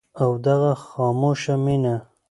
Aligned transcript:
او 0.21 0.29
دغه 0.45 0.71
خاموشه 0.85 1.55
مينه 1.63 1.95